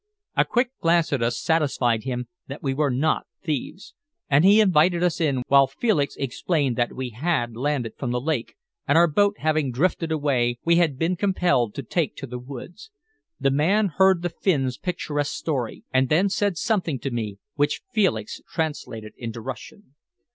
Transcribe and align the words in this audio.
A 0.35 0.45
quick 0.45 0.71
glance 0.79 1.13
at 1.13 1.21
us 1.21 1.39
satisfied 1.39 2.05
him 2.05 2.27
that 2.47 2.63
we 2.63 2.73
were 2.73 2.89
not 2.89 3.27
thieves, 3.43 3.93
and 4.31 4.43
he 4.43 4.59
invited 4.59 5.03
us 5.03 5.21
in 5.21 5.43
while 5.47 5.67
Felix 5.67 6.15
explained 6.15 6.75
that 6.75 6.95
we 6.95 7.11
had 7.11 7.55
landed 7.55 7.93
from 7.99 8.09
the 8.09 8.19
lake, 8.19 8.55
and 8.87 8.97
our 8.97 9.05
boat 9.05 9.35
having 9.37 9.71
drifted 9.71 10.11
away 10.11 10.57
we 10.65 10.77
had 10.77 10.97
been 10.97 11.15
compelled 11.15 11.75
to 11.75 11.83
take 11.83 12.15
to 12.15 12.25
the 12.25 12.39
woods. 12.39 12.89
The 13.39 13.51
man 13.51 13.89
heard 13.89 14.23
the 14.23 14.29
Finn's 14.29 14.79
picturesque 14.79 15.35
story, 15.37 15.83
and 15.93 16.09
then 16.09 16.29
said 16.29 16.57
something 16.57 16.97
to 16.97 17.11
me 17.11 17.37
which 17.53 17.81
Felix 17.93 18.41
translated 18.51 19.13
into 19.17 19.39
Russian. 19.39 19.93